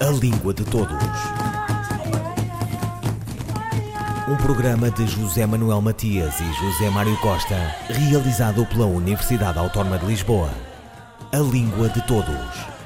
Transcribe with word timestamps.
A 0.00 0.10
Língua 0.10 0.54
de 0.54 0.64
Todos. 0.64 0.96
Um 4.28 4.36
programa 4.36 4.92
de 4.92 5.04
José 5.08 5.44
Manuel 5.44 5.80
Matias 5.80 6.38
e 6.38 6.44
José 6.52 6.88
Mário 6.88 7.16
Costa, 7.16 7.56
realizado 7.88 8.64
pela 8.66 8.86
Universidade 8.86 9.58
Autónoma 9.58 9.98
de 9.98 10.06
Lisboa. 10.06 10.50
A 11.32 11.38
Língua 11.38 11.88
de 11.88 12.00
Todos. 12.06 12.78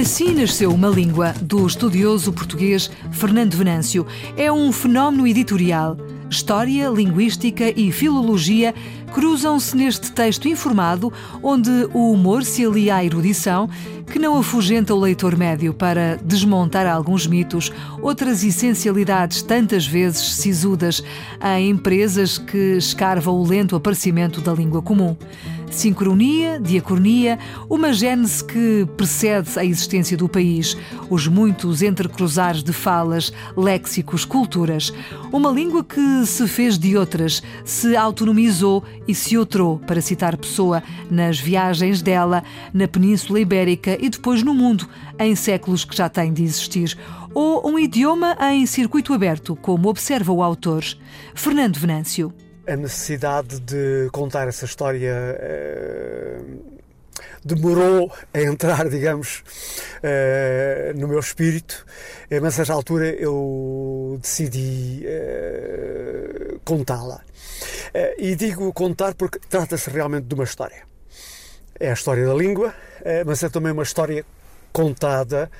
Assim 0.00 0.34
nasceu 0.34 0.72
uma 0.72 0.88
língua 0.88 1.34
do 1.42 1.66
estudioso 1.66 2.32
português 2.32 2.90
Fernando 3.20 3.54
Venâncio. 3.54 4.06
É 4.34 4.50
um 4.50 4.72
fenómeno 4.72 5.26
editorial. 5.26 5.94
História, 6.30 6.88
linguística 6.88 7.68
e 7.78 7.92
filologia 7.92 8.74
cruzam-se 9.12 9.76
neste 9.76 10.10
texto 10.10 10.48
informado, 10.48 11.12
onde 11.42 11.70
o 11.92 12.12
humor 12.12 12.44
se 12.44 12.64
alia 12.64 12.94
à 12.94 13.04
erudição, 13.04 13.68
que 14.10 14.18
não 14.18 14.38
afugenta 14.38 14.94
o 14.94 14.98
leitor 14.98 15.36
médio 15.36 15.74
para 15.74 16.18
desmontar 16.24 16.86
alguns 16.86 17.26
mitos, 17.26 17.70
outras 18.00 18.42
essencialidades 18.42 19.42
tantas 19.42 19.86
vezes 19.86 20.36
sisudas 20.36 21.04
em 21.58 21.68
empresas 21.68 22.38
que 22.38 22.78
escarvam 22.78 23.34
o 23.34 23.46
lento 23.46 23.76
aparecimento 23.76 24.40
da 24.40 24.54
língua 24.54 24.80
comum 24.80 25.14
sincronia, 25.70 26.60
diacronia, 26.60 27.38
uma 27.68 27.92
gênese 27.92 28.44
que 28.44 28.86
precede 28.96 29.58
a 29.58 29.64
existência 29.64 30.16
do 30.16 30.28
país, 30.28 30.76
os 31.08 31.26
muitos 31.26 31.82
entrecruzares 31.82 32.62
de 32.62 32.72
falas, 32.72 33.32
léxicos, 33.56 34.24
culturas. 34.24 34.92
Uma 35.32 35.50
língua 35.50 35.84
que 35.84 36.26
se 36.26 36.46
fez 36.48 36.78
de 36.78 36.96
outras, 36.96 37.42
se 37.64 37.96
autonomizou 37.96 38.84
e 39.06 39.14
se 39.14 39.38
outrou, 39.38 39.78
para 39.78 40.00
citar 40.00 40.36
Pessoa, 40.36 40.82
nas 41.10 41.38
viagens 41.38 42.02
dela 42.02 42.42
na 42.74 42.88
Península 42.88 43.40
Ibérica 43.40 43.96
e 44.00 44.08
depois 44.08 44.42
no 44.42 44.52
mundo, 44.52 44.88
em 45.18 45.34
séculos 45.34 45.84
que 45.84 45.96
já 45.96 46.08
têm 46.08 46.32
de 46.32 46.42
existir. 46.42 46.96
Ou 47.32 47.68
um 47.70 47.78
idioma 47.78 48.36
em 48.52 48.66
circuito 48.66 49.14
aberto, 49.14 49.54
como 49.56 49.88
observa 49.88 50.32
o 50.32 50.42
autor. 50.42 50.84
Fernando 51.34 51.76
Venâncio 51.76 52.32
a 52.66 52.76
necessidade 52.76 53.60
de 53.60 54.08
contar 54.12 54.48
essa 54.48 54.64
história 54.64 55.14
uh, 55.38 56.80
demorou 57.44 58.12
a 58.32 58.40
entrar, 58.40 58.88
digamos, 58.90 59.42
uh, 59.98 60.98
no 60.98 61.08
meu 61.08 61.20
espírito, 61.20 61.86
uh, 62.30 62.40
mas 62.40 62.54
a 62.54 62.56
certa 62.58 62.72
altura 62.72 63.08
eu 63.08 64.18
decidi 64.20 65.04
contá-la. 66.64 67.22
e 68.18 68.36
digo 68.36 68.72
contar 68.72 69.14
porque 69.14 69.38
trata-se 69.48 69.90
realmente 69.90 70.24
de 70.24 70.34
uma 70.34 70.44
história. 70.44 70.82
É 71.78 71.90
a 71.90 71.94
história 71.94 72.26
da 72.26 72.34
língua, 72.34 72.74
mas 73.26 73.42
é 73.42 73.48
também 73.48 73.72
uma 73.72 73.82
história 73.82 74.24
contada 74.72 75.50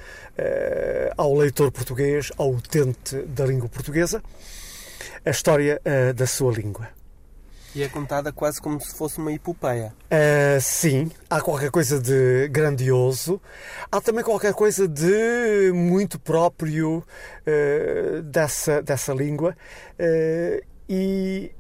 ao 1.16 1.34
leitor 1.34 1.72
português, 1.72 2.30
ao 2.36 2.50
utente 2.50 3.16
da 3.22 3.46
língua 3.46 3.68
portuguesa, 3.68 4.22
a 5.24 5.30
história 5.30 5.80
da 6.14 6.26
sua 6.26 6.52
língua. 6.52 6.88
E 7.72 7.84
é 7.84 7.88
contada 7.88 8.32
quase 8.32 8.60
como 8.60 8.80
se 8.80 8.92
fosse 8.96 9.18
uma 9.18 9.32
epopeia. 9.32 9.94
Uh, 10.06 10.60
sim, 10.60 11.08
há 11.28 11.40
qualquer 11.40 11.70
coisa 11.70 12.00
de 12.00 12.48
grandioso. 12.48 13.40
Há 13.92 14.00
também 14.00 14.24
qualquer 14.24 14.52
coisa 14.54 14.88
de 14.88 15.70
muito 15.72 16.18
próprio 16.18 16.98
uh, 16.98 18.22
dessa, 18.22 18.82
dessa 18.82 19.14
língua. 19.14 19.56
Uh, 19.92 20.66
e 20.88 21.52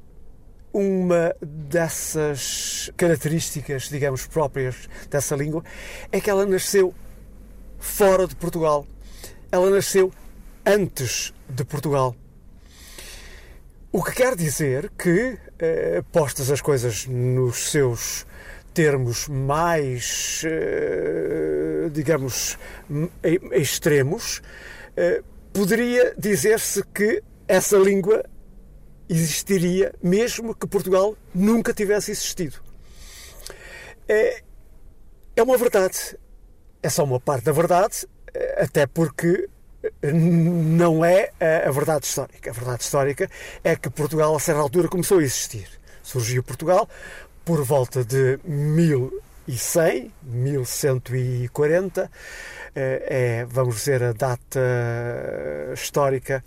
uma 0.72 1.32
dessas 1.40 2.90
características, 2.96 3.88
digamos, 3.88 4.26
próprias 4.26 4.88
dessa 5.08 5.36
língua 5.36 5.62
é 6.10 6.20
que 6.20 6.28
ela 6.28 6.44
nasceu 6.44 6.92
fora 7.78 8.26
de 8.26 8.34
Portugal. 8.34 8.84
Ela 9.52 9.70
nasceu 9.70 10.12
antes 10.66 11.32
de 11.48 11.64
Portugal. 11.64 12.16
O 13.92 14.04
que 14.04 14.12
quer 14.12 14.36
dizer 14.36 14.88
que, 14.96 15.36
eh, 15.58 16.00
postas 16.12 16.48
as 16.48 16.60
coisas 16.60 17.06
nos 17.06 17.72
seus 17.72 18.24
termos 18.72 19.26
mais, 19.26 20.42
eh, 20.44 21.88
digamos, 21.90 22.56
extremos, 23.50 24.42
eh, 24.96 25.24
poderia 25.52 26.14
dizer-se 26.16 26.84
que 26.94 27.20
essa 27.48 27.76
língua 27.76 28.22
existiria 29.08 29.92
mesmo 30.00 30.54
que 30.54 30.68
Portugal 30.68 31.16
nunca 31.34 31.74
tivesse 31.74 32.12
existido. 32.12 32.58
É, 34.06 34.40
é 35.34 35.42
uma 35.42 35.58
verdade. 35.58 36.16
É 36.80 36.88
só 36.88 37.02
uma 37.02 37.18
parte 37.18 37.42
da 37.42 37.50
verdade, 37.50 38.06
até 38.56 38.86
porque 38.86 39.48
não 40.02 41.04
é 41.04 41.30
a 41.66 41.70
verdade 41.70 42.06
histórica. 42.06 42.50
A 42.50 42.52
verdade 42.52 42.82
histórica 42.82 43.30
é 43.62 43.76
que 43.76 43.90
Portugal, 43.90 44.34
a 44.34 44.40
certa 44.40 44.60
altura, 44.60 44.88
começou 44.88 45.18
a 45.18 45.22
existir. 45.22 45.68
Surgiu 46.02 46.42
Portugal 46.42 46.88
por 47.44 47.64
volta 47.64 48.04
de 48.04 48.38
1100, 48.44 50.12
1140, 50.22 52.10
é, 52.74 53.46
vamos 53.48 53.76
dizer, 53.76 54.02
a 54.02 54.12
data 54.12 54.60
histórica 55.74 56.44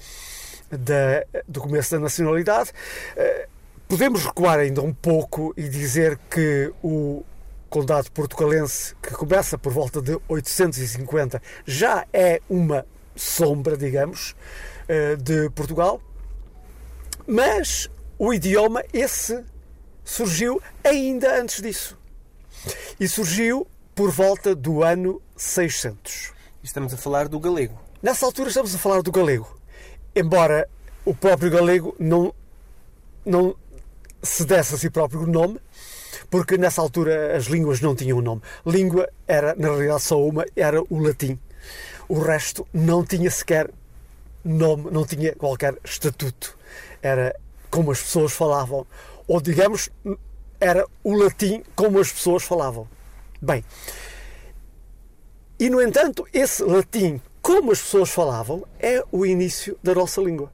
da, 0.78 1.26
do 1.48 1.62
começo 1.62 1.92
da 1.92 2.00
nacionalidade. 2.00 2.72
Eh, 3.16 3.48
podemos 3.88 4.26
recuar 4.26 4.60
ainda 4.60 4.82
um 4.82 4.94
pouco 4.94 5.54
e 5.58 5.68
dizer 5.68 6.20
que 6.30 6.72
o 6.84 7.24
condado 7.70 8.12
portugalense, 8.12 8.96
que 9.02 9.12
começa 9.12 9.58
por 9.58 9.72
volta 9.72 10.02
de 10.02 10.18
850, 10.28 11.42
já 11.66 12.06
é 12.14 12.42
uma 12.50 12.86
sombra, 13.16 13.78
digamos, 13.78 14.36
eh, 14.88 15.16
de 15.16 15.50
Portugal. 15.52 16.02
Mas 17.26 17.90
o 18.18 18.34
idioma, 18.34 18.84
esse, 18.92 19.44
surgiu 20.04 20.62
ainda 20.84 21.40
antes 21.40 21.62
disso. 21.62 21.98
E 23.00 23.08
surgiu 23.08 23.68
por 23.96 24.12
volta 24.12 24.56
do 24.56 24.84
ano 24.84 25.22
600. 25.36 26.34
Estamos 26.64 26.94
a 26.94 26.98
falar 26.98 27.28
do 27.28 27.40
galego. 27.40 27.80
Nessa 28.02 28.26
altura 28.26 28.50
estamos 28.50 28.74
a 28.76 28.78
falar 28.78 29.02
do 29.02 29.12
galego. 29.12 29.58
Embora 30.16 30.68
o 31.06 31.14
próprio 31.14 31.50
galego 31.50 31.96
não, 32.00 32.34
não 33.26 33.56
se 34.22 34.46
desse 34.46 34.76
a 34.76 34.78
si 34.78 34.90
próprio 34.90 35.22
o 35.22 35.28
nome, 35.28 35.60
porque 36.30 36.58
nessa 36.58 36.82
altura 36.82 37.36
as 37.36 37.46
línguas 37.46 37.82
não 37.82 37.96
tinham 37.96 38.22
nome. 38.22 38.42
Língua 38.66 39.10
era, 39.28 39.56
na 39.56 39.68
realidade, 39.70 40.02
só 40.02 40.22
uma, 40.22 40.46
era 40.56 40.82
o 40.82 41.00
latim. 41.00 41.40
O 42.08 42.20
resto 42.20 42.68
não 42.74 43.06
tinha 43.06 43.30
sequer 43.32 43.70
nome, 44.44 44.92
não 44.92 45.06
tinha 45.06 45.34
qualquer 45.36 45.78
estatuto. 45.84 46.58
Era 47.02 47.36
como 47.70 47.92
as 47.92 48.02
pessoas 48.02 48.34
falavam. 48.34 48.86
Ou, 49.28 49.42
digamos, 49.42 49.90
era 50.60 50.86
o 51.04 51.14
latim 51.16 51.64
como 51.76 52.00
as 52.00 52.12
pessoas 52.12 52.44
falavam. 52.44 52.88
Bem, 53.42 53.64
e 55.60 55.70
no 55.70 55.82
entanto, 55.82 56.28
esse 56.34 56.64
latim 56.64 57.22
como 57.42 57.72
as 57.72 57.82
pessoas 57.82 58.10
falavam 58.10 58.66
é 58.80 59.04
o 59.12 59.26
início 59.26 59.78
da 59.84 59.94
nossa 59.94 60.22
língua. 60.22 60.52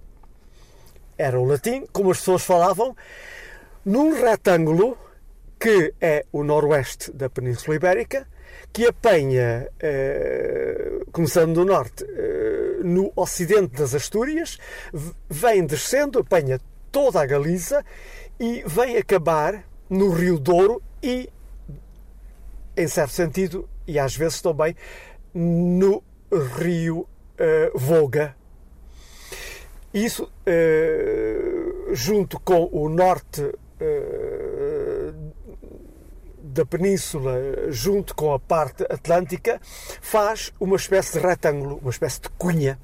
Era 1.17 1.39
o 1.39 1.45
latim 1.45 1.85
como 1.91 2.11
as 2.11 2.17
pessoas 2.17 2.43
falavam 2.43 2.95
num 3.85 4.13
retângulo 4.13 4.97
que 5.59 5.93
é 5.99 6.25
o 6.31 6.43
noroeste 6.43 7.11
da 7.11 7.29
Península 7.29 7.75
Ibérica 7.75 8.27
que 8.71 8.85
apanha, 8.85 9.67
eh, 9.79 11.01
começando 11.11 11.53
do 11.53 11.65
norte, 11.65 12.03
eh, 12.03 12.79
no 12.83 13.11
ocidente 13.15 13.75
das 13.75 13.93
Astúrias, 13.95 14.57
vem 15.29 15.65
descendo, 15.65 16.19
apanha 16.19 16.59
toda 16.91 17.21
a 17.21 17.25
Galiza 17.25 17.83
e 18.39 18.63
vem 18.65 18.97
acabar 18.97 19.63
no 19.89 20.11
Rio 20.11 20.39
Douro 20.39 20.81
e, 21.01 21.29
em 22.77 22.87
certo 22.87 23.11
sentido, 23.11 23.67
e 23.87 23.97
às 23.97 24.15
vezes 24.15 24.41
também, 24.41 24.75
no 25.33 26.03
Rio 26.57 26.99
uh, 26.99 27.77
Volga. 27.77 28.35
Isso, 29.91 30.31
junto 31.93 32.39
com 32.39 32.69
o 32.71 32.87
norte 32.87 33.41
da 36.59 36.65
península 36.65 37.71
junto 37.71 38.13
com 38.13 38.33
a 38.33 38.39
parte 38.39 38.83
atlântica 38.83 39.61
faz 40.01 40.51
uma 40.59 40.75
espécie 40.75 41.13
de 41.13 41.25
retângulo, 41.25 41.77
uma 41.77 41.89
espécie 41.89 42.19
de 42.19 42.29
cunha. 42.31 42.77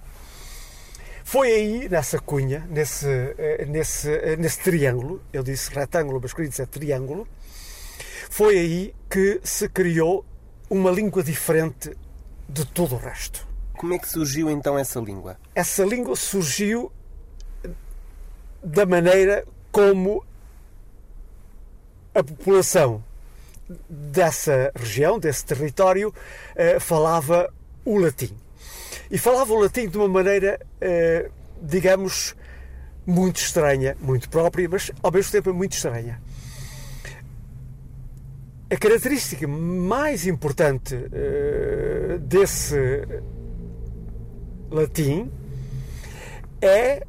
Foi 1.25 1.51
aí, 1.51 1.89
nessa 1.89 2.19
cunha, 2.19 2.65
nesse, 2.69 3.07
eh, 3.37 3.65
nesse, 3.67 4.09
eh, 4.09 4.37
nesse 4.37 4.59
triângulo, 4.61 5.21
eu 5.33 5.43
disse 5.43 5.73
retângulo, 5.73 6.19
mas 6.21 6.31
queria 6.31 6.49
dizer 6.49 6.67
triângulo, 6.67 7.27
foi 8.29 8.57
aí 8.57 8.95
que 9.09 9.41
se 9.43 9.67
criou 9.67 10.23
uma 10.69 10.89
língua 10.89 11.21
diferente 11.21 11.97
de 12.47 12.65
todo 12.65 12.95
o 12.95 12.97
resto. 12.97 13.45
Como 13.73 13.93
é 13.93 13.99
que 13.99 14.07
surgiu 14.07 14.49
então 14.49 14.77
essa 14.77 15.01
língua? 15.01 15.37
Essa 15.53 15.83
língua 15.83 16.15
surgiu 16.15 16.91
da 18.63 18.85
maneira 18.85 19.45
como 19.69 20.25
a 22.13 22.23
população 22.23 23.03
dessa 23.89 24.71
região, 24.75 25.19
desse 25.19 25.45
território, 25.45 26.13
eh, 26.55 26.79
falava 26.79 27.51
o 27.83 27.97
latim. 27.97 28.35
E 29.09 29.17
falava 29.17 29.53
o 29.53 29.59
latim 29.59 29.87
de 29.87 29.97
uma 29.97 30.07
maneira, 30.07 30.59
eh, 30.81 31.29
digamos, 31.61 32.35
muito 33.05 33.37
estranha, 33.37 33.95
muito 33.99 34.29
própria, 34.29 34.67
mas 34.67 34.91
ao 35.01 35.11
mesmo 35.11 35.31
tempo 35.31 35.53
muito 35.53 35.73
estranha. 35.73 36.19
A 38.67 38.77
característica 38.77 39.47
mais 39.47 40.25
importante 40.25 40.95
uh, 40.95 42.17
desse 42.19 42.75
latim 44.71 45.31
é 46.59 47.05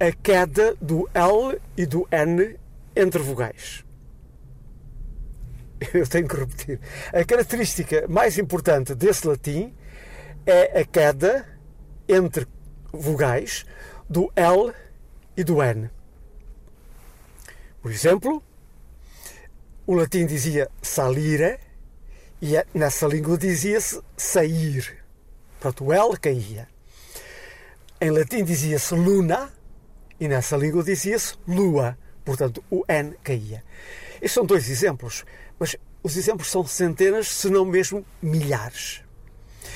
a 0.00 0.12
queda 0.20 0.76
do 0.82 1.08
L 1.14 1.60
e 1.76 1.86
do 1.86 2.08
N 2.10 2.56
entre 2.96 3.22
vogais. 3.22 3.85
Eu 5.92 6.06
tenho 6.06 6.28
que 6.28 6.36
repetir. 6.36 6.80
A 7.12 7.24
característica 7.24 8.06
mais 8.08 8.38
importante 8.38 8.94
desse 8.94 9.26
latim 9.26 9.74
é 10.46 10.80
a 10.80 10.84
queda 10.84 11.46
entre 12.08 12.46
vogais 12.92 13.66
do 14.08 14.32
L 14.36 14.72
e 15.36 15.44
do 15.44 15.62
N. 15.62 15.90
Por 17.82 17.90
exemplo, 17.90 18.42
o 19.86 19.94
latim 19.94 20.26
dizia 20.26 20.68
salire 20.80 21.58
e 22.40 22.54
nessa 22.74 23.06
língua 23.06 23.36
dizia-se 23.36 24.00
sair. 24.16 25.04
Pronto, 25.60 25.84
o 25.84 25.92
L 25.92 26.16
caía. 26.18 26.68
Em 28.00 28.10
latim 28.10 28.44
dizia-se 28.44 28.94
luna 28.94 29.52
e 30.18 30.28
nessa 30.28 30.56
língua 30.56 30.82
dizia-se 30.82 31.34
lua. 31.46 31.98
Portanto, 32.24 32.62
o 32.70 32.84
N 32.88 33.14
caía. 33.22 33.62
Estes 34.16 34.32
são 34.32 34.44
dois 34.44 34.68
exemplos, 34.68 35.24
mas 35.58 35.76
os 36.02 36.16
exemplos 36.16 36.50
são 36.50 36.66
centenas, 36.66 37.28
se 37.28 37.50
não 37.50 37.64
mesmo 37.64 38.04
milhares. 38.22 39.02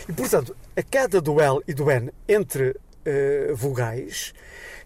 E, 0.08 0.12
portanto, 0.12 0.56
a 0.76 0.82
queda 0.82 1.20
do 1.20 1.40
L 1.40 1.60
e 1.66 1.74
do 1.74 1.90
N 1.90 2.10
entre 2.28 2.70
uh, 2.70 3.54
vogais 3.54 4.32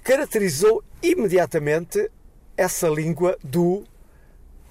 caracterizou 0.02 0.82
imediatamente 1.02 2.10
essa 2.56 2.88
língua 2.88 3.36
do 3.42 3.84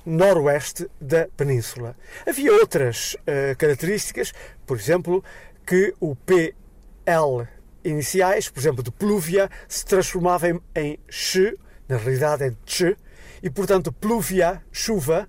noroeste 0.05 0.89
da 0.99 1.27
península. 1.35 1.95
Havia 2.27 2.53
outras 2.53 3.15
uh, 3.15 3.55
características, 3.57 4.33
por 4.65 4.77
exemplo, 4.77 5.23
que 5.65 5.93
o 5.99 6.15
PL 6.15 7.47
iniciais, 7.83 8.49
por 8.49 8.59
exemplo, 8.59 8.83
de 8.83 8.91
pluvia, 8.91 9.49
se 9.67 9.85
transformava 9.85 10.47
em, 10.75 10.99
ch, 11.09 11.55
na 11.87 11.97
realidade 11.97 12.45
em 12.45 12.57
ch, 12.65 12.95
e 13.41 13.49
portanto 13.49 13.91
pluvia, 13.91 14.61
chuva, 14.71 15.27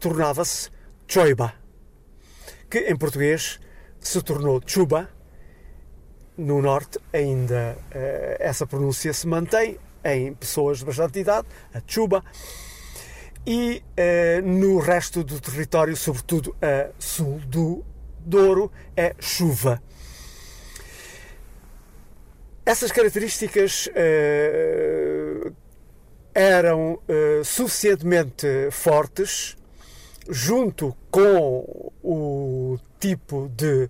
tornava-se 0.00 0.70
choiba, 1.06 1.54
que 2.68 2.78
em 2.78 2.96
português 2.96 3.60
se 4.00 4.20
tornou 4.22 4.60
chuba. 4.66 5.08
No 6.36 6.62
norte 6.62 6.98
ainda 7.12 7.76
uh, 7.76 8.36
essa 8.38 8.66
pronúncia 8.66 9.12
se 9.12 9.26
mantém 9.26 9.78
em 10.02 10.32
pessoas 10.32 10.78
de 10.78 10.86
bastante 10.86 11.18
idade, 11.20 11.46
a 11.74 11.82
chuba 11.86 12.24
e 13.46 13.82
eh, 13.96 14.40
no 14.42 14.78
resto 14.78 15.24
do 15.24 15.40
território, 15.40 15.96
sobretudo 15.96 16.54
a 16.60 16.90
sul 16.98 17.40
do 17.46 17.84
Douro, 18.18 18.70
é 18.94 19.14
chuva. 19.18 19.82
Essas 22.66 22.92
características 22.92 23.88
eh, 23.94 25.50
eram 26.34 27.00
eh, 27.08 27.40
suficientemente 27.42 28.68
fortes, 28.70 29.56
junto 30.30 30.96
com 31.10 31.92
o 32.02 32.78
tipo 32.98 33.50
de 33.56 33.88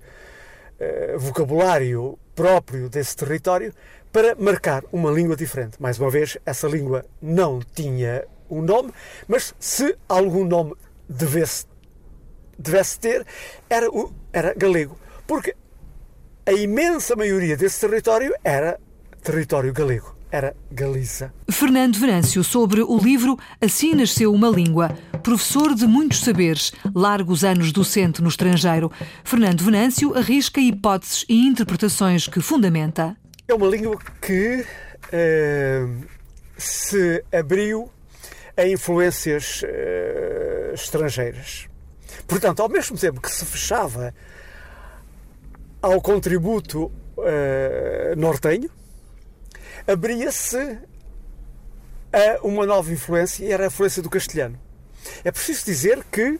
vocabulário 1.19 2.19
próprio 2.35 2.89
desse 2.89 3.15
território, 3.15 3.73
para 4.11 4.35
marcar 4.35 4.83
uma 4.93 5.11
língua 5.11 5.37
diferente. 5.37 5.81
Mais 5.81 5.99
uma 5.99 6.11
vez, 6.11 6.39
essa 6.45 6.67
língua 6.67 7.05
não 7.21 7.61
tinha 7.61 8.25
um 8.51 8.63
nome, 8.63 8.93
mas 9.29 9.55
se 9.59 9.97
algum 10.09 10.45
nome 10.45 10.75
devesse, 11.09 11.67
devesse 12.59 12.99
ter, 12.99 13.27
era, 13.69 13.89
o, 13.91 14.13
era 14.33 14.55
galego. 14.55 14.99
Porque 15.27 15.55
a 16.47 16.53
imensa 16.53 17.15
maioria 17.15 17.57
desse 17.57 17.81
território 17.81 18.35
era 18.43 18.81
território 19.23 19.73
galego. 19.73 20.17
Era 20.33 20.55
Galiza. 20.71 21.33
Fernando 21.51 21.97
Venâncio, 21.99 22.45
sobre 22.45 22.83
o 22.83 22.97
livro 22.97 23.37
Assim 23.61 23.95
Nasceu 23.95 24.33
uma 24.33 24.49
Língua. 24.49 24.97
Professor 25.25 25.75
de 25.75 25.87
muitos 25.89 26.21
saberes, 26.21 26.73
largos 26.95 27.43
anos 27.43 27.73
docente 27.73 28.23
no 28.23 28.29
estrangeiro. 28.29 28.93
Fernando 29.25 29.65
Venâncio 29.65 30.17
arrisca 30.17 30.61
hipóteses 30.61 31.25
e 31.29 31.47
interpretações 31.47 32.29
que 32.29 32.41
fundamenta. 32.41 33.17
É 33.49 33.55
uma 33.55 33.67
língua 33.67 33.99
que 34.23 34.65
uh, 34.65 36.07
se 36.57 37.25
abriu 37.33 37.91
a 38.57 38.65
influências 38.69 39.63
uh, 39.63 40.75
estrangeiras. 40.75 41.67
Portanto, 42.29 42.61
ao 42.61 42.69
mesmo 42.69 42.97
tempo 42.97 43.21
que 43.21 43.31
se 43.31 43.45
fechava 43.45 44.15
ao 45.83 46.01
contributo 46.01 46.85
uh, 46.85 48.17
nortenho, 48.17 48.71
abria-se 49.91 50.79
a 52.13 52.47
uma 52.47 52.65
nova 52.65 52.93
influência 52.93 53.45
e 53.45 53.53
era 53.53 53.65
a 53.65 53.67
influência 53.67 54.01
do 54.03 54.09
castelhano. 54.09 54.59
É 55.25 55.33
preciso 55.33 55.65
dizer 55.65 56.05
que 56.05 56.39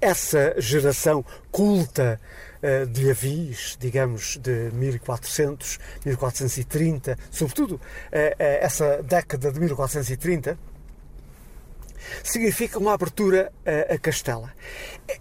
essa 0.00 0.54
geração 0.58 1.24
culta 1.52 2.20
uh, 2.60 2.86
de 2.86 3.08
avis, 3.08 3.76
digamos, 3.78 4.36
de 4.38 4.70
1400, 4.72 5.78
1430, 6.04 7.16
sobretudo 7.30 7.74
uh, 7.74 7.80
essa 8.10 9.00
década 9.02 9.52
de 9.52 9.60
1430, 9.60 10.58
significa 12.24 12.78
uma 12.78 12.94
abertura 12.94 13.52
a, 13.64 13.94
a 13.94 13.98
Castela. 13.98 14.52
É, 15.06 15.20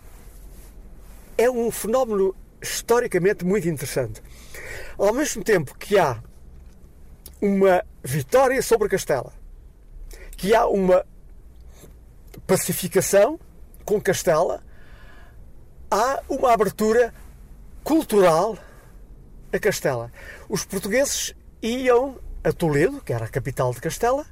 é 1.38 1.51
um 1.51 1.69
fenómeno 1.69 2.35
historicamente 2.59 3.45
muito 3.45 3.69
interessante. 3.69 4.21
Ao 4.97 5.13
mesmo 5.13 5.44
tempo 5.44 5.77
que 5.77 6.00
há 6.00 6.21
uma 7.41 7.83
vitória 8.03 8.61
sobre 8.61 8.87
Castela, 8.87 9.33
que 10.37 10.54
há 10.54 10.68
uma 10.68 11.06
pacificação 12.45 13.39
com 13.83 13.99
Castela, 13.99 14.63
há 15.89 16.21
uma 16.30 16.54
abertura 16.54 17.13
cultural 17.83 18.57
a 19.51 19.59
Castela. 19.59 20.11
Os 20.47 20.63
portugueses 20.63 21.35
iam 21.61 22.18
a 22.44 22.51
Toledo, 22.51 23.01
que 23.01 23.13
era 23.13 23.25
a 23.25 23.30
capital 23.30 23.73
de 23.73 23.81
Castela, 23.81 24.25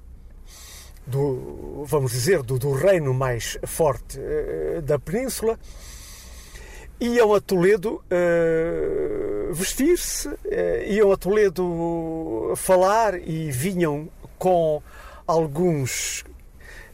do, 1.06 1.84
vamos 1.86 2.12
dizer, 2.12 2.44
do, 2.44 2.58
do 2.60 2.72
reino 2.72 3.14
mais 3.14 3.58
forte 3.66 4.20
uh, 4.20 4.82
da 4.82 5.00
península, 5.00 5.60
iam 7.00 7.34
a 7.34 7.42
Toledo 7.42 7.96
uh, 7.96 8.02
vestir-se, 9.52 10.28
uh, 10.28 10.38
iam 10.88 11.12
a 11.12 11.18
Toledo 11.18 12.54
falar 12.56 13.16
e 13.16 13.52
vinham 13.52 14.10
com 14.38 14.82
alguns 15.28 16.24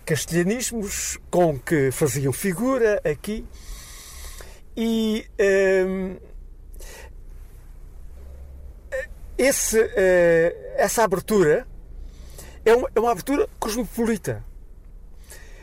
castelhanismos 0.05 1.17
com 1.29 1.57
que 1.59 1.91
faziam 1.91 2.33
figura 2.33 3.01
aqui. 3.03 3.45
E 4.77 5.25
esse, 9.37 9.79
essa 10.75 11.03
abertura 11.03 11.65
é 12.65 12.75
uma, 12.75 12.89
é 12.93 12.99
uma 12.99 13.11
abertura 13.11 13.47
cosmopolita. 13.59 14.43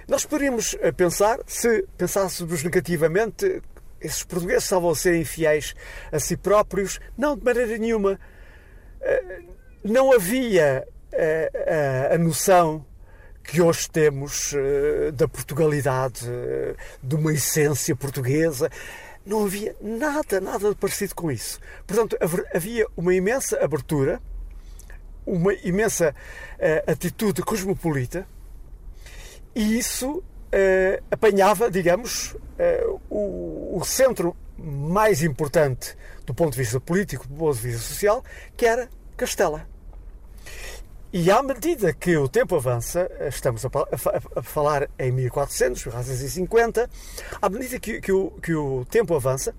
Nós 0.08 0.24
poderíamos 0.24 0.76
eh, 0.80 0.92
pensar, 0.92 1.38
se 1.46 1.86
pensássemos 1.96 2.62
negativamente, 2.62 3.62
esses 4.02 4.22
portugueses 4.24 4.64
estavam 4.64 4.90
a 4.90 4.94
ser 4.94 5.14
infiéis 5.14 5.74
a 6.10 6.18
si 6.18 6.36
próprios. 6.36 7.00
Não, 7.16 7.36
de 7.36 7.44
maneira 7.44 7.78
nenhuma. 7.78 8.18
Eh, 9.00 9.42
não 9.84 10.12
havia 10.12 10.86
eh, 11.12 12.10
a 12.12 12.18
noção 12.18 12.84
que 13.42 13.60
hoje 13.60 13.90
temos 13.90 14.54
da 15.14 15.26
Portugalidade, 15.26 16.26
de 17.02 17.14
uma 17.16 17.32
essência 17.32 17.96
portuguesa. 17.96 18.70
Não 19.26 19.44
havia 19.44 19.74
nada, 19.80 20.40
nada 20.40 20.72
parecido 20.76 21.12
com 21.16 21.28
isso. 21.28 21.58
Portanto, 21.84 22.16
havia 22.54 22.86
uma 22.96 23.12
imensa 23.12 23.58
abertura 23.62 24.20
uma 25.26 25.54
imensa 25.54 26.14
atitude 26.86 27.42
cosmopolita 27.42 28.26
e 29.54 29.78
isso 29.78 30.22
uh, 30.52 31.04
apanhava, 31.10 31.70
digamos, 31.70 32.34
uh, 32.34 33.00
o, 33.08 33.78
o, 33.78 33.84
centro 33.84 34.36
mais 34.58 35.22
importante 35.22 35.96
do 36.26 36.34
ponto 36.34 36.52
de 36.52 36.58
vista 36.58 36.78
político, 36.78 37.26
do 37.26 37.34
ponto 37.34 37.56
de 37.56 37.68
vista 37.68 37.80
social, 37.80 38.22
que 38.56 38.66
era 38.66 38.88
Castela. 39.16 39.66
E 41.12 41.30
à 41.30 41.42
medida 41.42 41.92
que 41.92 42.16
o 42.16 42.26
tempo 42.26 42.56
avança, 42.56 43.10
estamos 43.28 43.64
a, 43.66 43.68
a, 43.68 44.38
a 44.40 44.42
falar 44.42 44.88
em 44.98 45.12
1400, 45.12 45.84
1450, 45.84 46.88
à 47.40 47.48
medida 47.50 47.78
que, 47.78 48.00
que, 48.00 48.12
o, 48.12 48.30
que 48.30 48.54
o 48.54 48.86
tempo 48.86 49.14
avança, 49.14 49.54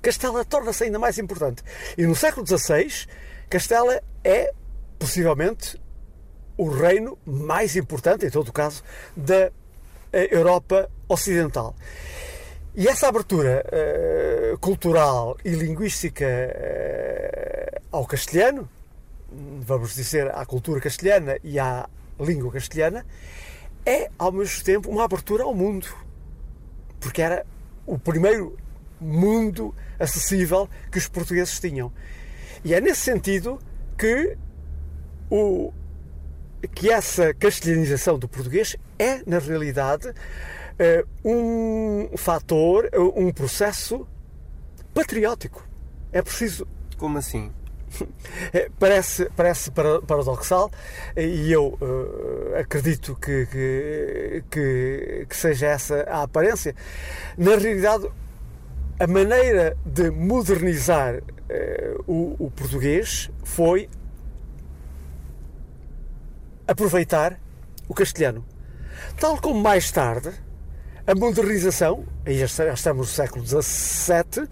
Castela 0.00 0.44
torna-se 0.44 0.84
ainda 0.84 0.98
mais 0.98 1.18
importante. 1.18 1.62
E 1.98 2.06
no 2.06 2.14
século 2.14 2.46
XVI, 2.46 3.06
Castela 3.50 4.00
é 4.24 4.52
possivelmente 4.98 5.78
o 6.56 6.68
reino 6.68 7.18
mais 7.26 7.76
importante, 7.76 8.26
em 8.26 8.30
todo 8.30 8.48
o 8.48 8.52
caso, 8.52 8.82
da 9.16 9.34
eh, 9.34 9.52
Europa 10.12 10.90
Ocidental. 11.08 11.74
E 12.74 12.86
essa 12.86 13.08
abertura 13.08 13.64
uh, 13.66 14.58
cultural 14.58 15.36
e 15.44 15.50
linguística 15.50 16.24
uh, 16.24 17.82
ao 17.90 18.06
castelhano, 18.06 18.68
vamos 19.60 19.94
dizer, 19.94 20.30
à 20.34 20.46
cultura 20.46 20.80
castelhana 20.80 21.38
e 21.42 21.58
à 21.58 21.88
língua 22.20 22.52
castelhana, 22.52 23.04
é 23.84 24.10
ao 24.18 24.30
mesmo 24.30 24.62
tempo 24.62 24.90
uma 24.90 25.04
abertura 25.04 25.42
ao 25.44 25.54
mundo. 25.54 25.88
Porque 27.00 27.20
era 27.20 27.44
o 27.86 27.98
primeiro 27.98 28.56
mundo 29.00 29.74
acessível 29.98 30.68
que 30.90 30.98
os 30.98 31.08
portugueses 31.08 31.58
tinham. 31.58 31.92
E 32.64 32.74
é 32.74 32.80
nesse 32.80 33.00
sentido 33.00 33.58
que, 33.96 34.36
o, 35.30 35.72
que 36.74 36.90
essa 36.90 37.32
castelhanização 37.34 38.18
do 38.18 38.28
português 38.28 38.76
é, 38.98 39.22
na 39.26 39.38
realidade, 39.38 40.12
eh, 40.78 41.04
um 41.24 42.10
fator, 42.16 42.88
um 43.16 43.32
processo 43.32 44.06
patriótico. 44.94 45.66
É 46.12 46.22
preciso. 46.22 46.66
Como 46.96 47.18
assim? 47.18 47.52
É, 48.52 48.68
parece, 48.78 49.28
parece 49.36 49.70
paradoxal 49.70 50.70
e 51.16 51.50
eu 51.50 51.78
uh, 51.80 52.56
acredito 52.60 53.16
que, 53.16 53.46
que, 53.46 54.44
que, 54.50 55.26
que, 55.28 55.36
seja 55.36 55.66
essa 55.66 56.02
a 56.02 56.22
aparência. 56.22 56.74
Na 57.36 57.56
realidade, 57.56 58.08
a 59.00 59.06
maneira 59.06 59.76
de 59.84 60.10
modernizar 60.10 61.16
uh, 61.16 62.04
o, 62.06 62.36
o 62.38 62.50
português 62.50 63.30
foi 63.42 63.88
aproveitar 66.66 67.40
o 67.88 67.94
castelhano. 67.94 68.44
Tal 69.18 69.40
como 69.40 69.60
mais 69.60 69.90
tarde, 69.90 70.30
a 71.06 71.14
modernização, 71.14 72.04
aí 72.24 72.38
já 72.38 72.72
estamos 72.72 73.08
no 73.08 73.12
século 73.12 73.46
XVII 73.46 74.48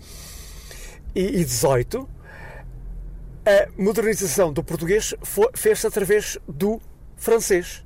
e 1.15 1.45
XVIII, 1.45 2.07
a 3.45 3.69
modernização 3.77 4.53
do 4.53 4.63
português 4.63 5.15
fez-se 5.55 5.87
através 5.87 6.39
do 6.49 6.81
francês. 7.17 7.85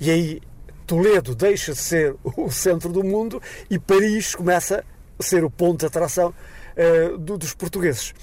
E 0.00 0.10
aí 0.10 0.40
Toledo 0.86 1.34
deixa 1.34 1.72
de 1.72 1.78
ser 1.78 2.16
o 2.24 2.50
centro 2.50 2.90
do 2.90 3.02
mundo 3.04 3.42
e 3.70 3.78
Paris 3.78 4.34
começa 4.34 4.84
ser 5.20 5.44
o 5.44 5.50
ponto 5.50 5.80
de 5.80 5.86
atração 5.86 6.34
uh, 6.76 7.18
do, 7.18 7.36
dos 7.36 7.54
portugueses. 7.54 8.14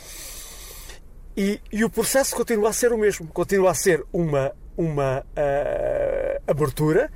E, 1.38 1.60
e, 1.72 1.84
o 1.84 1.90
processo 1.90 2.36
continua 2.36 2.70
a 2.70 2.74
ser 2.74 2.94
o 2.94 2.98
mesmo, 2.98 3.28
continua 3.28 3.72
a 3.72 3.74
ser 3.74 4.06
uma, 4.14 4.54
uma 4.78 5.20
uh, 5.20 6.42
abertura, 6.48 7.12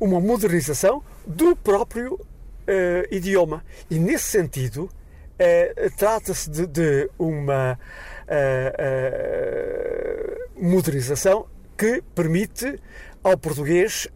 uma 0.00 0.18
modernização 0.20 1.02
do 1.26 1.54
próprio 1.54 2.14
uh, 2.14 3.14
idioma. 3.14 3.64
E 3.90 3.98
nesse 3.98 4.24
sentido, 4.24 4.90
trata-se 5.96 6.50
de, 6.50 6.66
de, 6.66 7.10
uma 7.18 7.78
modernização 10.54 11.46
que 11.78 12.02
permite 12.14 12.78
ao 13.24 13.38
português 13.38 14.06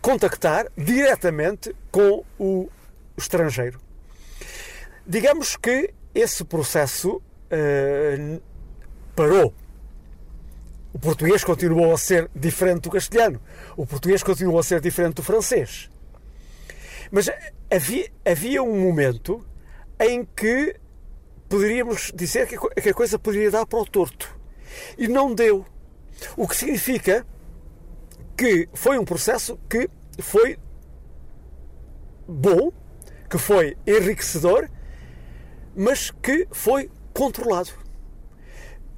contactar 0.00 0.66
diretamente 0.76 1.74
com 1.92 2.24
o 2.36 2.68
estrangeiro. 3.16 3.78
Digamos 5.06 5.56
que 5.56 5.94
esse 6.14 6.44
processo 6.44 7.16
uh, 7.16 8.42
parou. 9.14 9.54
O 10.92 10.98
português 10.98 11.42
continuou 11.42 11.92
a 11.92 11.98
ser 11.98 12.30
diferente 12.34 12.82
do 12.82 12.90
castelhano. 12.90 13.40
O 13.76 13.86
português 13.86 14.22
continuou 14.22 14.58
a 14.58 14.62
ser 14.62 14.80
diferente 14.80 15.14
do 15.14 15.22
francês. 15.22 15.90
Mas 17.10 17.30
havia, 17.70 18.10
havia 18.24 18.62
um 18.62 18.78
momento 18.80 19.44
em 19.98 20.24
que 20.24 20.76
poderíamos 21.48 22.12
dizer 22.14 22.46
que 22.46 22.88
a 22.90 22.94
coisa 22.94 23.18
poderia 23.18 23.50
dar 23.50 23.66
para 23.66 23.78
o 23.78 23.86
torto. 23.86 24.38
E 24.98 25.08
não 25.08 25.34
deu. 25.34 25.64
O 26.36 26.46
que 26.46 26.56
significa 26.56 27.26
que 28.36 28.68
foi 28.74 28.98
um 28.98 29.04
processo 29.04 29.58
que 29.68 29.88
foi 30.18 30.58
bom, 32.26 32.72
que 33.28 33.38
foi 33.38 33.76
enriquecedor 33.86 34.68
mas 35.74 36.10
que 36.10 36.46
foi 36.50 36.90
controlado. 37.12 37.70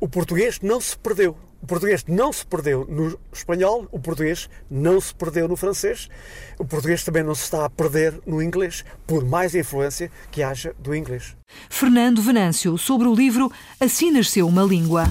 O 0.01 0.09
português 0.09 0.61
não 0.61 0.81
se 0.81 0.97
perdeu. 0.99 1.37
O 1.65 1.67
português 1.67 2.05
não 2.07 2.31
se 2.31 2.45
perdeu 2.45 2.87
no 2.87 3.19
espanhol, 3.33 3.89
o 3.91 3.99
português 3.99 4.51
não 4.71 5.01
se 5.01 5.15
perdeu 5.15 5.49
no 5.49 5.57
francês, 5.57 6.11
o 6.59 6.65
português 6.67 7.03
também 7.03 7.23
não 7.23 7.35
se 7.35 7.45
está 7.45 7.65
a 7.65 7.71
perder 7.71 8.21
no 8.27 8.43
inglês, 8.43 8.85
por 9.07 9.25
mais 9.25 9.55
influência 9.55 10.11
que 10.31 10.43
haja 10.43 10.75
do 10.79 10.95
inglês. 10.95 11.35
Fernando 11.71 12.21
Venâncio, 12.21 12.77
sobre 12.77 13.09
o 13.09 13.15
livro 13.15 13.51
Assim 13.81 14.11
Nasceu 14.11 14.47
uma 14.47 14.63
Língua. 14.63 15.05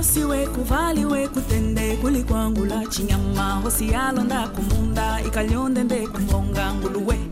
hosi 0.00 0.24
weku 0.24 0.64
vali 0.64 1.04
weku 1.04 1.40
tende 1.40 1.96
kulikwangula 2.00 2.86
chinyama 2.90 3.60
hosi 3.62 3.94
alonda 3.94 4.48
kumunda 4.48 5.20
ikalyondende 5.20 6.06
kumbonga 6.06 6.74
nguluwe 6.74 7.29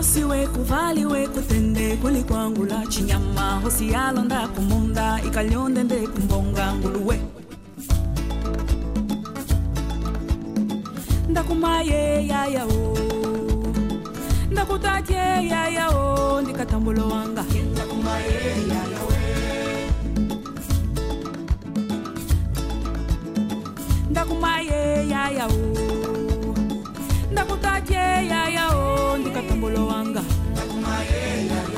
kumosi 0.00 0.24
weku 0.24 0.62
vali 0.64 1.04
weku 1.04 1.40
tende 1.40 1.96
kulikwangula 1.96 2.86
chinyama. 2.86 3.60
Hosi 3.62 3.94
alonda 3.94 4.48
kumunda 4.48 5.20
ikalyondende 5.26 6.06
kumbonga 6.06 6.74
nguluwe 6.74 7.20
ndakumaye 11.28 12.26
yayao 12.26 12.96
ndakutatie 14.50 15.48
yayao 15.48 16.40
ndikatambulo 16.42 17.08
wanga. 17.08 17.44
Ndakumaye 17.72 18.32
yayao 18.68 19.12
ndakumaye 24.10 25.08
yaya 25.08 25.46
o 25.46 25.80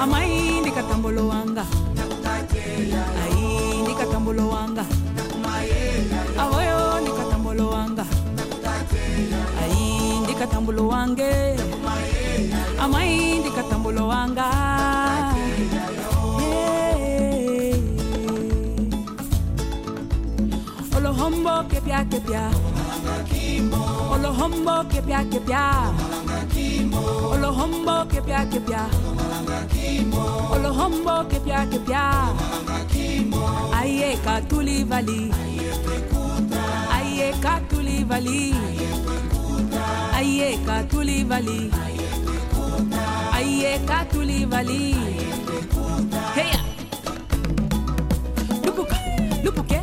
Amaindi 0.02 0.60
ndikatambolo 0.60 1.28
wanga. 1.28 1.64
Aindi 3.22 3.82
ndikatambolo 3.82 4.48
wanga. 4.48 4.84
Avoyo 6.42 7.00
ndikatambolo 7.00 7.64
wanga. 7.70 8.04
Aindi 9.62 10.18
ndikatambulo 10.24 10.88
wange. 10.88 11.30
Amaindi 12.80 13.38
ndikatambulo 13.40 14.08
wanga. 14.08 14.46
Hey. 16.38 17.74
Olohombo 20.96 21.54
kepya 21.70 22.04
kepya. 22.10 22.42
Olohombo 24.14 24.84
kepya 24.90 25.24
kepya. 25.30 25.62
Olohombo 27.32 28.04
kepya 28.10 28.46
kepya 28.52 28.82
olohombo 30.54 31.24
kepya 31.30 31.66
kepya. 31.70 32.04
Aye 33.80 34.16
katulivali 34.24 35.32
aye 36.96 37.32
katulivali 37.44 38.54
aye 40.14 40.56
katulivali 40.66 41.70
aye 43.34 43.78
katulivali 43.78 44.96
heya 46.34 46.60
lupuka 48.64 48.96
lupuke. 49.44 49.80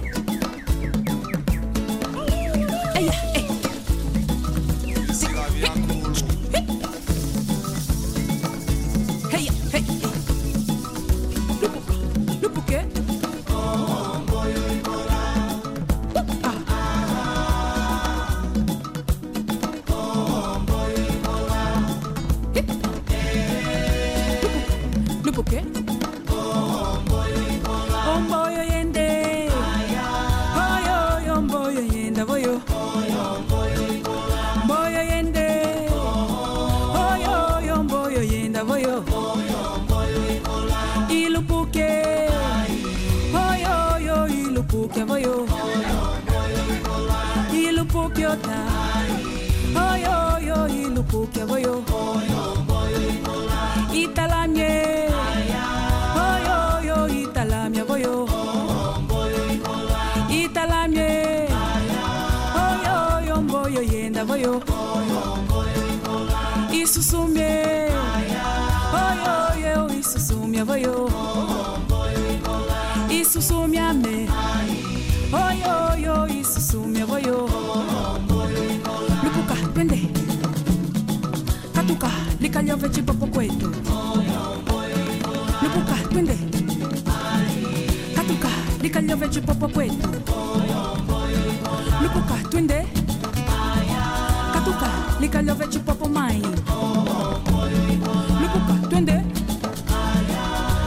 yo 51.61 51.83
itala 53.93 54.47
me, 54.47 55.09
oyo 56.15 56.57
yo 56.87 57.07
itala 57.07 57.69
mie 57.69 57.83
boyo 57.83 58.27
itala 60.29 60.87
mie. 60.87 61.47
Oyo 62.63 62.95
yo 63.27 63.35
mboyo 63.41 63.81
yenda 63.81 64.25
boyo 64.25 64.61
isusu 66.71 67.27
mie. 67.27 67.89
Oyo 68.93 69.35
yo 69.63 69.87
isusu 69.99 70.35
mie 70.47 70.63
boyo 70.63 71.09
isusu 73.09 73.67
me. 73.67 74.27
Oyo 75.33 75.75
yo 76.05 76.15
isusu 76.27 76.79
mie 76.87 77.05
boyo 77.05 77.58
Likaliove 82.59 82.89
chipopo 82.89 83.25
kwetu. 83.27 83.71
Lupuka 85.63 85.95
twende. 86.09 86.37
Katuka 88.15 88.49
likaliove 88.81 89.29
chipopo 89.29 89.67
kwetu. 89.67 90.09
Lupuka 92.01 92.35
twende. 92.49 92.85
Katuka 94.53 94.89
likaliove 95.19 95.67
chipopo 95.67 96.09
mai. 96.09 96.41
Lupuka 98.41 98.87
twende. 98.89 99.23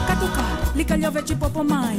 Katuka 0.07 0.43
likaliove 0.75 1.23
chipopo 1.23 1.63
mai. 1.63 1.97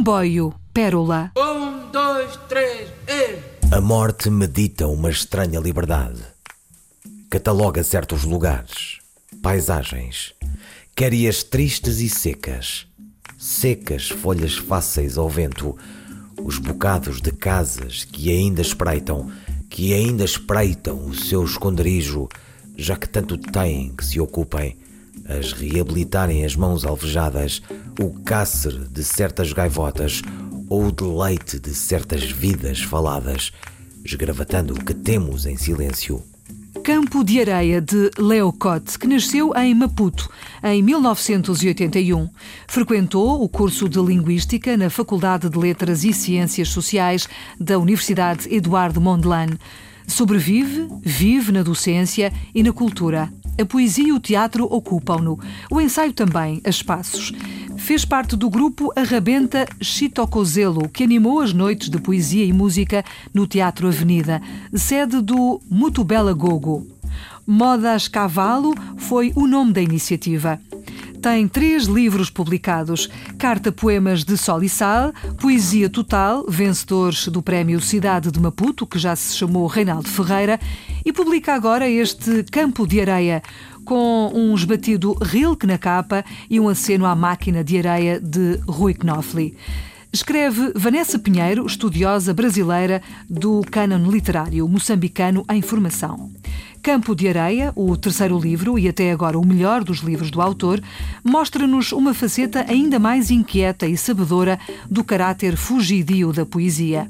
Um 0.00 0.02
boio, 0.02 0.54
pérola. 0.72 1.30
Um, 1.36 1.90
dois, 1.92 2.34
três, 2.48 2.88
e. 3.06 3.38
A 3.70 3.82
morte 3.82 4.30
medita 4.30 4.86
uma 4.86 5.10
estranha 5.10 5.60
liberdade. 5.60 6.22
Cataloga 7.28 7.84
certos 7.84 8.24
lugares, 8.24 8.98
paisagens, 9.42 10.32
querias 10.96 11.42
tristes 11.42 12.00
e 12.00 12.08
secas, 12.08 12.86
secas 13.36 14.08
folhas 14.08 14.56
fáceis 14.56 15.18
ao 15.18 15.28
vento, 15.28 15.76
os 16.42 16.56
bocados 16.56 17.20
de 17.20 17.32
casas 17.32 18.02
que 18.04 18.30
ainda 18.30 18.62
espreitam, 18.62 19.30
que 19.68 19.92
ainda 19.92 20.24
espreitam 20.24 21.04
o 21.04 21.14
seu 21.14 21.44
esconderijo, 21.44 22.26
já 22.74 22.96
que 22.96 23.06
tanto 23.06 23.36
têm 23.36 23.94
que 23.94 24.06
se 24.06 24.18
ocupem, 24.18 24.78
as 25.28 25.52
reabilitarem 25.52 26.44
as 26.44 26.56
mãos 26.56 26.84
alvejadas, 26.84 27.62
o 28.00 28.10
cácer 28.22 28.88
de 28.88 29.04
certas 29.04 29.52
gaivotas 29.52 30.22
ou 30.68 30.86
o 30.86 30.92
deleite 30.92 31.58
de 31.58 31.74
certas 31.74 32.22
vidas 32.22 32.80
faladas, 32.80 33.52
esgravatando 34.04 34.74
o 34.74 34.84
que 34.84 34.94
temos 34.94 35.46
em 35.46 35.56
silêncio. 35.56 36.22
Campo 36.84 37.22
de 37.24 37.40
Areia 37.40 37.80
de 37.80 38.10
Leo 38.16 38.52
Cote, 38.52 38.98
que 38.98 39.06
nasceu 39.06 39.52
em 39.56 39.74
Maputo 39.74 40.30
em 40.62 40.82
1981. 40.82 42.28
Frequentou 42.66 43.42
o 43.42 43.48
curso 43.48 43.88
de 43.88 44.00
Linguística 44.00 44.76
na 44.76 44.88
Faculdade 44.88 45.50
de 45.50 45.58
Letras 45.58 46.04
e 46.04 46.12
Ciências 46.12 46.68
Sociais 46.68 47.28
da 47.58 47.78
Universidade 47.78 48.52
Eduardo 48.54 49.00
Mondlane. 49.00 49.58
Sobrevive, 50.06 50.88
vive 51.02 51.52
na 51.52 51.62
docência 51.62 52.32
e 52.54 52.62
na 52.62 52.72
cultura. 52.72 53.30
A 53.58 53.64
poesia 53.64 54.08
e 54.08 54.12
o 54.12 54.20
teatro 54.20 54.64
ocupam-no. 54.64 55.38
O 55.70 55.80
ensaio 55.80 56.12
também, 56.12 56.60
a 56.64 56.70
espaços. 56.70 57.32
Fez 57.76 58.04
parte 58.04 58.36
do 58.36 58.50
grupo 58.50 58.92
Arrabenta 58.94 59.66
Chitocozelo, 59.80 60.88
que 60.88 61.04
animou 61.04 61.40
as 61.40 61.52
noites 61.52 61.88
de 61.88 61.98
poesia 61.98 62.44
e 62.44 62.52
música 62.52 63.04
no 63.32 63.46
Teatro 63.46 63.88
Avenida, 63.88 64.40
sede 64.74 65.20
do 65.20 65.60
Mutubela 65.70 66.32
Gogo. 66.32 66.86
Modas 67.46 68.06
Cavalo 68.06 68.74
foi 68.96 69.32
o 69.34 69.46
nome 69.46 69.72
da 69.72 69.80
iniciativa. 69.80 70.60
Tem 71.20 71.46
três 71.46 71.84
livros 71.84 72.30
publicados: 72.30 73.08
Carta 73.36 73.70
Poemas 73.70 74.24
de 74.24 74.38
Sol 74.38 74.62
e 74.62 74.68
Sal, 74.68 75.12
Poesia 75.38 75.90
Total, 75.90 76.44
vencedores 76.48 77.28
do 77.28 77.42
Prémio 77.42 77.78
Cidade 77.80 78.30
de 78.30 78.40
Maputo, 78.40 78.86
que 78.86 78.98
já 78.98 79.14
se 79.14 79.36
chamou 79.36 79.66
Reinaldo 79.66 80.08
Ferreira, 80.08 80.58
e 81.04 81.12
publica 81.12 81.52
agora 81.52 81.88
este 81.88 82.42
Campo 82.44 82.86
de 82.86 83.00
Areia, 83.02 83.42
com 83.84 84.32
um 84.34 84.54
esbatido 84.54 85.12
Rilke 85.20 85.66
na 85.66 85.76
capa 85.76 86.24
e 86.48 86.58
um 86.58 86.68
aceno 86.68 87.04
à 87.04 87.14
máquina 87.14 87.62
de 87.62 87.76
areia 87.76 88.18
de 88.18 88.58
Rui 88.66 88.94
Knopfli. 88.94 89.56
Escreve 90.12 90.72
Vanessa 90.74 91.18
Pinheiro, 91.18 91.64
estudiosa 91.64 92.34
brasileira 92.34 93.00
do 93.28 93.62
cânon 93.70 94.10
literário 94.10 94.66
moçambicano 94.66 95.44
em 95.48 95.62
formação. 95.62 96.30
Campo 96.82 97.14
de 97.14 97.28
Areia, 97.28 97.74
o 97.76 97.94
terceiro 97.94 98.38
livro 98.38 98.78
e 98.78 98.88
até 98.88 99.12
agora 99.12 99.38
o 99.38 99.46
melhor 99.46 99.84
dos 99.84 99.98
livros 99.98 100.30
do 100.30 100.40
autor, 100.40 100.82
mostra-nos 101.22 101.92
uma 101.92 102.14
faceta 102.14 102.64
ainda 102.66 102.98
mais 102.98 103.30
inquieta 103.30 103.86
e 103.86 103.98
sabedora 103.98 104.58
do 104.90 105.04
caráter 105.04 105.58
fugidio 105.58 106.32
da 106.32 106.46
poesia. 106.46 107.06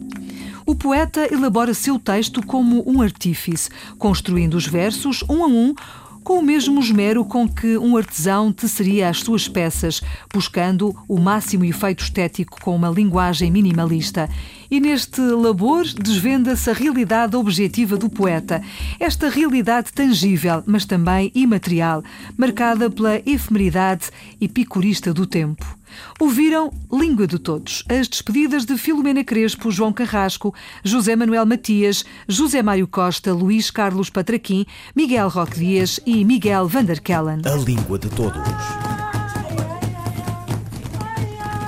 O 0.67 0.75
poeta 0.75 1.33
elabora 1.33 1.73
seu 1.73 2.01
texto 2.01 2.45
como 2.45 2.83
um 2.85 3.01
artífice, 3.01 3.71
construindo 3.97 4.55
os 4.55 4.67
versos 4.67 5.23
um 5.29 5.45
a 5.45 5.47
um 5.47 5.73
com 6.25 6.39
o 6.39 6.43
mesmo 6.43 6.81
esmero 6.81 7.25
com 7.25 7.49
que 7.49 7.79
um 7.79 7.97
artesão 7.97 8.53
teceria 8.53 9.09
as 9.09 9.21
suas 9.21 9.49
peças, 9.49 10.01
buscando 10.33 10.95
o 11.09 11.19
máximo 11.19 11.65
efeito 11.65 12.03
estético 12.03 12.61
com 12.61 12.75
uma 12.75 12.89
linguagem 12.89 13.51
minimalista. 13.51 14.29
E 14.71 14.79
neste 14.79 15.21
labor 15.21 15.85
desvenda-se 15.85 16.71
a 16.71 16.73
realidade 16.73 17.35
objetiva 17.35 17.97
do 17.97 18.09
poeta, 18.09 18.63
esta 19.01 19.29
realidade 19.29 19.93
tangível, 19.93 20.63
mas 20.65 20.85
também 20.85 21.33
imaterial, 21.35 22.05
marcada 22.37 22.89
pela 22.89 23.21
efemeridade 23.27 24.11
epicurista 24.41 25.13
do 25.13 25.27
tempo. 25.27 25.81
Ouviram 26.21 26.73
Língua 26.93 27.27
de 27.27 27.39
Todos, 27.39 27.83
as 27.89 28.07
despedidas 28.07 28.65
de 28.65 28.79
Filomena 28.79 29.25
Crespo, 29.25 29.73
João 29.73 29.93
Carrasco, 29.93 30.55
José 30.85 31.17
Manuel 31.17 31.47
Matias, 31.47 32.05
José 32.29 32.63
Mário 32.63 32.87
Costa, 32.87 33.33
Luís 33.33 33.73
Carlos 33.73 34.09
Patraquim, 34.09 34.65
Miguel 34.95 35.29
Roque 35.29 35.59
Dias 35.59 35.99
e 36.07 36.25
Miguel 36.25 36.69
Vanderkellen. 36.69 37.41
A 37.45 37.57
Língua 37.57 37.99
de 37.99 38.09
Todos. 38.11 39.00